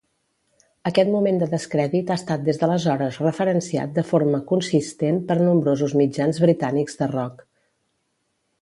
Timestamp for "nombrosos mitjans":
5.45-6.43